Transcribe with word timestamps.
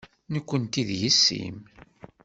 Nekkenti 0.33 0.81
d 0.87 0.89
yessi-m. 1.01 1.57